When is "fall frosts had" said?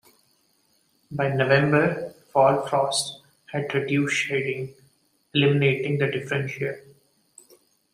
2.33-3.71